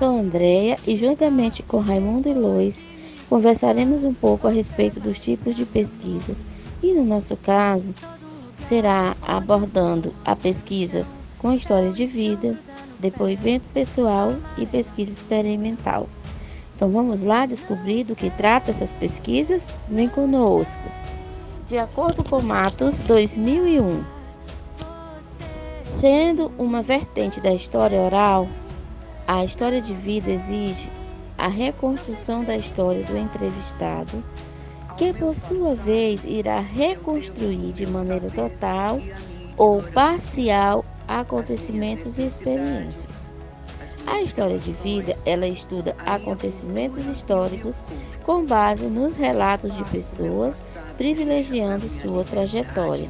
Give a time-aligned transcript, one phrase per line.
[0.00, 2.82] Sou Andréia e juntamente com Raimundo e Lois
[3.28, 6.34] conversaremos um pouco a respeito dos tipos de pesquisa
[6.82, 7.94] e no nosso caso
[8.62, 11.06] será abordando a pesquisa
[11.38, 12.58] com história de vida,
[12.98, 16.08] depoimento pessoal e pesquisa experimental.
[16.74, 19.68] Então vamos lá descobrir do que trata essas pesquisas?
[19.86, 20.80] Vem conosco.
[21.68, 24.02] De acordo com Matos 2001,
[25.84, 28.48] sendo uma vertente da história oral,
[29.30, 30.90] a história de vida exige
[31.38, 34.24] a reconstrução da história do entrevistado,
[34.98, 38.98] que por sua vez irá reconstruir de maneira total
[39.56, 43.30] ou parcial acontecimentos e experiências.
[44.04, 47.76] A história de vida, ela estuda acontecimentos históricos
[48.24, 50.60] com base nos relatos de pessoas,
[50.96, 53.08] privilegiando sua trajetória.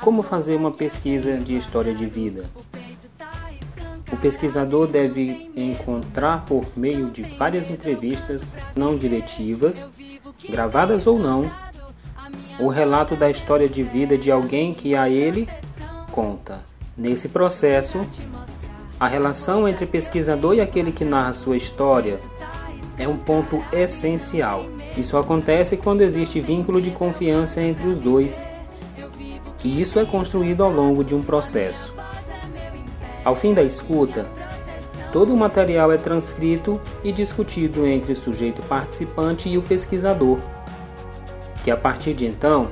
[0.00, 2.44] Como fazer uma pesquisa de história de vida?
[4.12, 9.84] O pesquisador deve encontrar, por meio de várias entrevistas não diretivas,
[10.48, 11.50] gravadas ou não,
[12.58, 15.48] o relato da história de vida de alguém que a ele
[16.12, 16.60] conta.
[16.96, 18.06] Nesse processo,
[19.00, 22.20] a relação entre pesquisador e aquele que narra sua história
[22.96, 24.66] é um ponto essencial.
[24.96, 28.46] Isso acontece quando existe vínculo de confiança entre os dois
[29.64, 31.94] e isso é construído ao longo de um processo.
[33.24, 34.28] Ao fim da escuta,
[35.10, 40.38] todo o material é transcrito e discutido entre o sujeito participante e o pesquisador,
[41.64, 42.68] que a partir de então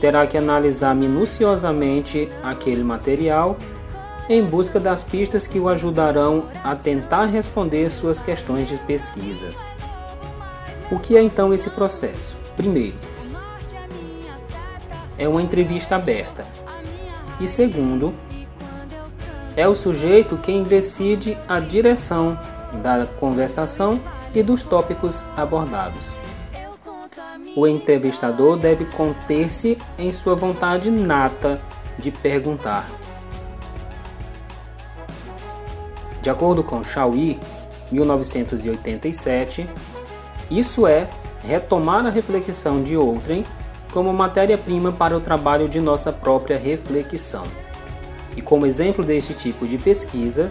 [0.00, 3.56] terá que analisar minuciosamente aquele material
[4.28, 9.48] em busca das pistas que o ajudarão a tentar responder suas questões de pesquisa.
[10.90, 12.36] O que é então esse processo?
[12.56, 12.96] Primeiro,
[15.20, 16.46] é uma entrevista aberta.
[17.38, 18.14] E segundo,
[19.54, 22.38] é o sujeito quem decide a direção
[22.82, 24.00] da conversação
[24.34, 26.16] e dos tópicos abordados.
[27.54, 31.60] O entrevistador deve conter-se em sua vontade nata
[31.98, 32.88] de perguntar.
[36.22, 37.38] De acordo com Chauí,
[37.92, 39.68] 1987,
[40.50, 41.08] isso é
[41.44, 43.44] retomar a reflexão de outrem
[43.92, 47.44] como matéria-prima para o trabalho de nossa própria reflexão.
[48.36, 50.50] E como exemplo deste tipo de pesquisa,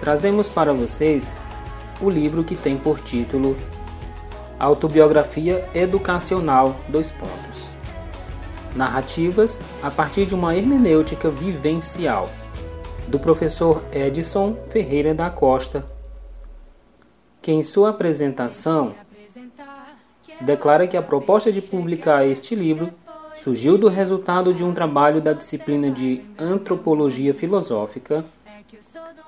[0.00, 1.36] trazemos para vocês
[2.00, 3.56] o livro que tem por título
[4.58, 7.68] Autobiografia Educacional dois pontos.
[8.74, 12.28] Narrativas a partir de uma hermenêutica vivencial,
[13.06, 15.84] do professor Edson Ferreira da Costa,
[17.42, 18.94] que em sua apresentação
[20.40, 22.90] declara que a proposta de publicar este livro
[23.42, 28.24] surgiu do resultado de um trabalho da disciplina de Antropologia Filosófica,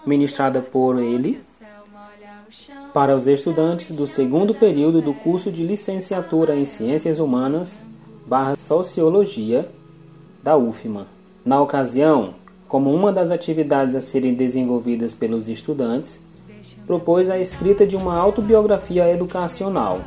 [0.07, 1.41] ministrada por ele
[2.95, 7.83] para os estudantes do segundo período do curso de licenciatura em Ciências Humanas
[8.27, 9.69] barra Sociologia
[10.43, 11.07] da UFMA.
[11.45, 12.35] Na ocasião,
[12.67, 16.19] como uma das atividades a serem desenvolvidas pelos estudantes,
[16.87, 20.01] propôs a escrita de uma autobiografia educacional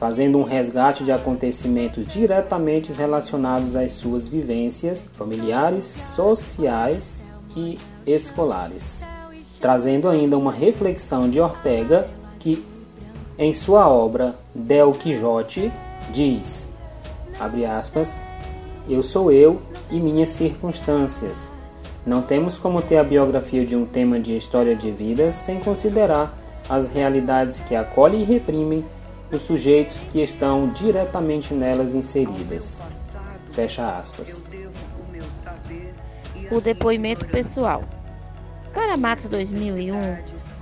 [0.00, 7.22] fazendo um resgate de acontecimentos diretamente relacionados às suas vivências familiares, sociais
[7.54, 9.04] e escolares,
[9.60, 12.08] trazendo ainda uma reflexão de Ortega
[12.38, 12.64] que,
[13.38, 15.70] em sua obra Del Quixote,
[16.10, 16.66] diz,
[17.38, 18.22] abre aspas,
[18.88, 19.60] eu sou eu
[19.90, 21.52] e minhas circunstâncias.
[22.06, 26.38] Não temos como ter a biografia de um tema de história de vida sem considerar
[26.66, 28.82] as realidades que acolhem e reprimem
[29.32, 32.82] os sujeitos que estão diretamente nelas inseridas.
[33.50, 34.44] Fecha aspas.
[36.50, 37.84] O depoimento pessoal.
[38.74, 40.16] Para Matos 2001,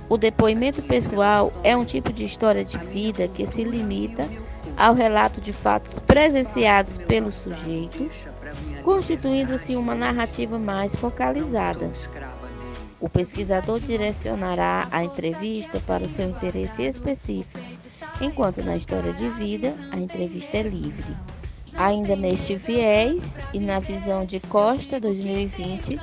[0.07, 4.27] o depoimento pessoal é um tipo de história de vida que se limita
[4.77, 8.09] ao relato de fatos presenciados pelo sujeito,
[8.83, 11.91] constituindo-se uma narrativa mais focalizada.
[12.99, 17.59] O pesquisador direcionará a entrevista para o seu interesse específico
[18.21, 21.15] enquanto na história de vida a entrevista é livre.
[21.75, 25.99] Ainda neste viés e na visão de Costa 2020,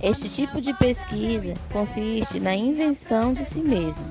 [0.00, 4.04] Este tipo de pesquisa consiste na invenção de si mesmo.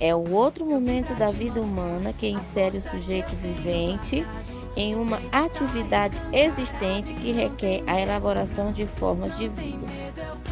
[0.00, 4.26] É o outro momento da vida humana que insere o sujeito vivente
[4.74, 9.86] em uma atividade existente que requer a elaboração de formas de vida.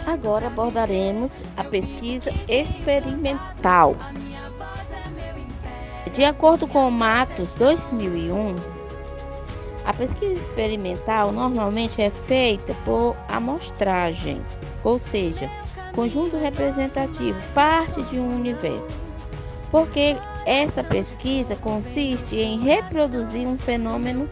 [0.06, 3.96] Agora abordaremos a pesquisa experimental.
[6.12, 8.56] De acordo com o Matos 2001,
[9.84, 14.42] a pesquisa experimental normalmente é feita por amostragem,
[14.82, 15.48] ou seja,
[15.94, 18.98] conjunto representativo, parte de um universo.
[19.70, 24.28] Porque essa pesquisa consiste em reproduzir um fenômeno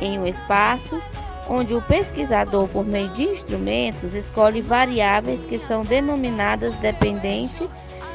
[0.00, 1.00] em um espaço
[1.48, 7.68] onde o pesquisador, por meio de instrumentos, escolhe variáveis que são denominadas dependente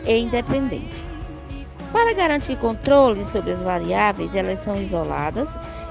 [0.06, 1.13] e independente.
[1.94, 5.48] Para garantir controle sobre as variáveis, elas são isoladas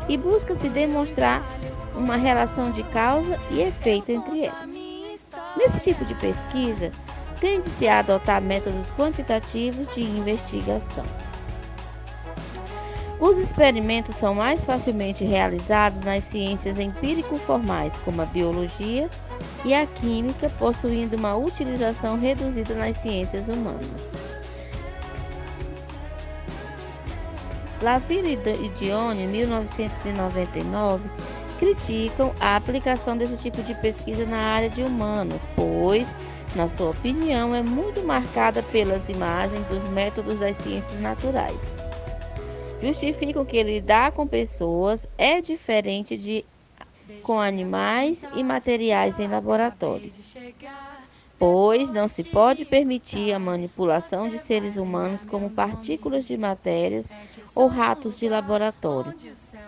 [0.09, 1.47] e busca-se demonstrar
[1.95, 4.73] uma relação de causa e efeito entre elas.
[5.57, 6.91] Nesse tipo de pesquisa,
[7.41, 11.05] tende-se a adotar métodos quantitativos de investigação.
[13.21, 19.09] Os experimentos são mais facilmente realizados nas ciências empírico-formais, como a biologia
[19.65, 24.32] e a química, possuindo uma utilização reduzida nas ciências humanas.
[27.83, 31.11] Laville e Dione, 1999,
[31.59, 36.15] criticam a aplicação desse tipo de pesquisa na área de humanos, pois,
[36.55, 41.59] na sua opinião, é muito marcada pelas imagens dos métodos das ciências naturais.
[42.81, 46.45] Justificam que lidar com pessoas é diferente de
[47.23, 50.35] com animais e materiais em laboratórios,
[51.43, 57.11] pois não se pode permitir a manipulação de seres humanos como partículas de matérias
[57.53, 59.13] ou ratos de laboratório.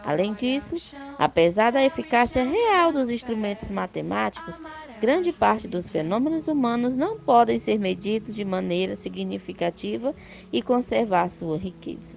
[0.05, 0.77] Além disso,
[1.19, 4.63] apesar da eficácia real dos instrumentos matemáticos,
[5.01, 10.15] grande parte dos fenômenos humanos não podem ser medidos de maneira significativa
[10.53, 12.17] e conservar sua riqueza.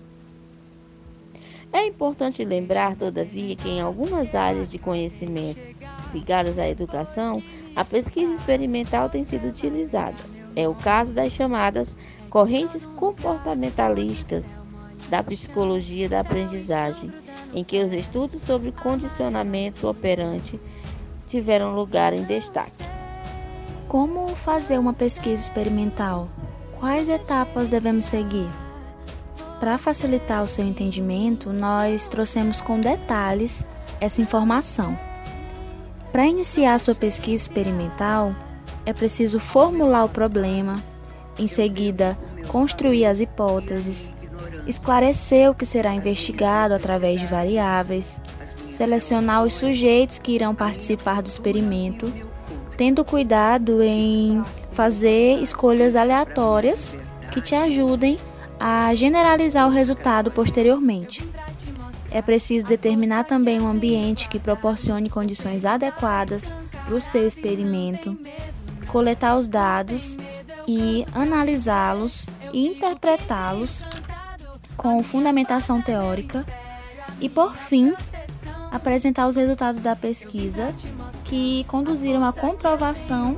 [1.74, 5.60] É importante lembrar, todavia, que em algumas áreas de conhecimento
[6.14, 7.42] ligadas à educação,
[7.78, 10.18] a pesquisa experimental tem sido utilizada.
[10.56, 11.96] É o caso das chamadas
[12.28, 14.58] correntes comportamentalistas
[15.10, 17.14] da psicologia da aprendizagem,
[17.54, 20.60] em que os estudos sobre condicionamento operante
[21.28, 22.84] tiveram lugar em destaque.
[23.88, 26.28] Como fazer uma pesquisa experimental?
[26.80, 28.50] Quais etapas devemos seguir?
[29.60, 33.64] Para facilitar o seu entendimento, nós trouxemos com detalhes
[34.02, 34.98] essa informação.
[36.12, 38.34] Para iniciar sua pesquisa experimental,
[38.86, 40.82] é preciso formular o problema,
[41.38, 42.18] em seguida,
[42.48, 44.14] construir as hipóteses,
[44.66, 48.22] esclarecer o que será investigado através de variáveis,
[48.72, 52.12] selecionar os sujeitos que irão participar do experimento,
[52.78, 54.44] tendo cuidado em
[54.74, 56.98] fazer escolhas aleatórias
[57.32, 58.18] que te ajudem
[58.60, 61.28] a generalizar o resultado posteriormente.
[62.12, 66.54] É preciso determinar também um ambiente que proporcione condições adequadas
[66.86, 68.18] para o seu experimento,
[68.88, 70.18] coletar os dados
[70.68, 73.84] e analisá-los e interpretá-los
[74.76, 76.46] com fundamentação teórica
[77.20, 77.94] e, por fim,
[78.72, 80.74] apresentar os resultados da pesquisa
[81.26, 83.38] que conduziram à comprovação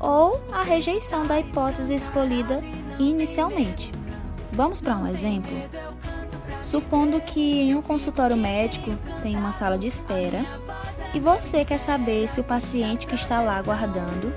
[0.00, 2.60] ou à rejeição da hipótese escolhida
[2.98, 3.92] inicialmente.
[4.52, 5.56] Vamos para um exemplo?
[6.62, 8.92] Supondo que em um consultório médico
[9.22, 10.44] tem uma sala de espera
[11.12, 14.32] e você quer saber se o paciente que está lá aguardando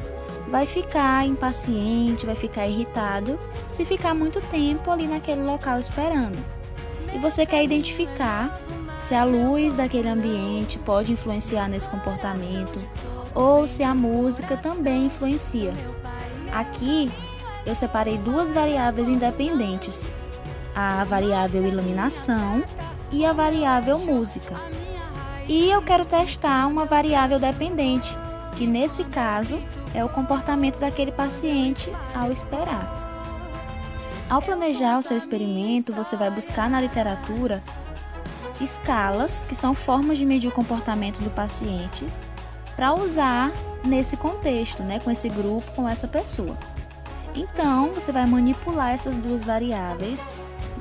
[0.50, 6.38] vai ficar impaciente, vai ficar irritado se ficar muito tempo ali naquele local esperando.
[7.13, 8.60] E você quer identificar
[8.98, 12.79] se a luz daquele ambiente pode influenciar nesse comportamento
[13.34, 15.74] ou se a música também influencia.
[16.51, 17.12] Aqui
[17.65, 20.12] eu separei duas variáveis independentes,
[20.75, 22.63] a variável iluminação
[23.12, 24.55] e a variável música.
[25.48, 28.15] E eu quero testar uma variável dependente,
[28.58, 29.58] que nesse caso
[29.94, 33.03] é o comportamento daquele paciente ao esperar.
[34.29, 37.63] Ao planejar o seu experimento, você vai buscar na literatura
[38.60, 42.05] escalas, que são formas de medir o comportamento do paciente,
[42.75, 43.51] para usar
[43.84, 46.58] nesse contexto, né, com esse grupo, com essa pessoa.
[47.36, 50.34] Então, você vai manipular essas duas variáveis.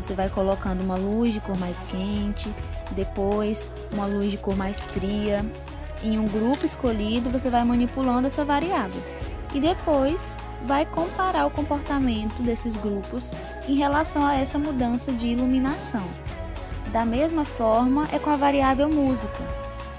[0.05, 2.55] Você vai colocando uma luz de cor mais quente,
[2.91, 5.43] depois uma luz de cor mais fria.
[6.03, 9.03] Em um grupo escolhido, você vai manipulando essa variável.
[9.55, 13.33] E depois vai comparar o comportamento desses grupos
[13.67, 16.07] em relação a essa mudança de iluminação.
[16.93, 19.43] Da mesma forma é com a variável música.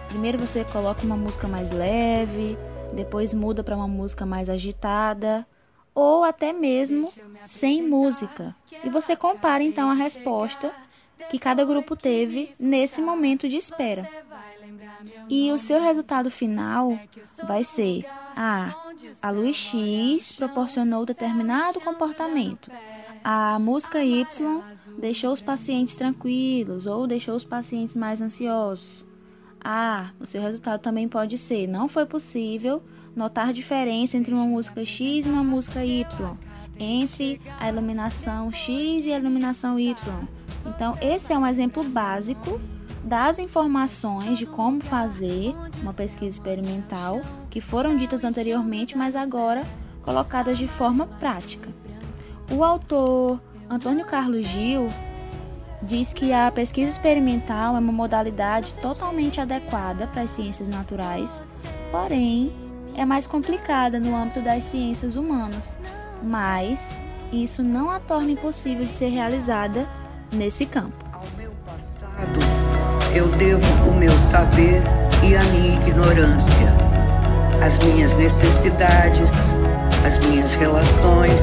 [0.07, 2.59] Primeiro você coloca uma música mais leve,
[2.93, 5.47] depois muda para uma música mais agitada,
[5.95, 7.09] ou até mesmo
[7.45, 8.53] sem música.
[8.83, 10.73] E você compara então a resposta
[11.31, 14.07] que cada grupo teve nesse momento de espera.
[15.29, 16.99] E o seu resultado final
[17.43, 18.75] vai ser: ah,
[19.21, 22.69] a luz X proporcionou determinado comportamento.
[23.23, 24.61] A música Y
[24.97, 29.05] deixou os pacientes tranquilos ou deixou os pacientes mais ansiosos.
[29.63, 32.83] Ah, o seu resultado também pode ser: não foi possível
[33.15, 36.37] notar diferença entre uma música X e uma música Y,
[36.77, 40.13] entre a iluminação X e a iluminação Y.
[40.65, 42.59] Então, esse é um exemplo básico
[43.03, 49.63] das informações de como fazer uma pesquisa experimental que foram ditas anteriormente, mas agora
[50.01, 51.69] colocadas de forma prática.
[52.51, 54.89] O autor Antônio Carlos Gil
[55.81, 61.43] diz que a pesquisa experimental é uma modalidade totalmente adequada para as ciências naturais,
[61.91, 62.51] porém
[62.97, 65.77] é mais complicada no âmbito das ciências humanas,
[66.23, 66.97] mas
[67.31, 69.87] isso não a torna impossível de ser realizada
[70.31, 71.05] nesse campo.
[71.11, 72.39] Ao meu passado,
[73.13, 74.81] eu devo o meu saber
[75.23, 76.73] e a minha ignorância,
[77.63, 79.31] as minhas necessidades,
[80.05, 81.41] as minhas relações,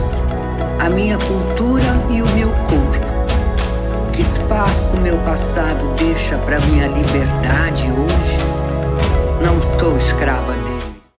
[0.80, 3.12] a minha cultura e o meu corpo.
[4.12, 8.36] Que espaço meu passado deixa para minha liberdade hoje?
[9.42, 10.71] Não sou escrava dele.